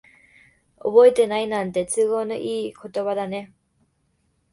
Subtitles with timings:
[0.79, 3.53] 覚えてないなんて、都合のいい言葉だね。